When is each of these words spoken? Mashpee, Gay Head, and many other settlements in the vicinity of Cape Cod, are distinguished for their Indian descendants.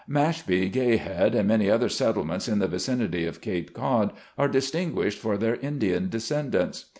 Mashpee, 0.09 0.69
Gay 0.71 0.97
Head, 0.97 1.35
and 1.35 1.47
many 1.47 1.69
other 1.69 1.87
settlements 1.87 2.47
in 2.47 2.57
the 2.57 2.67
vicinity 2.67 3.27
of 3.27 3.39
Cape 3.39 3.71
Cod, 3.71 4.11
are 4.35 4.47
distinguished 4.47 5.19
for 5.19 5.37
their 5.37 5.57
Indian 5.57 6.09
descendants. 6.09 6.85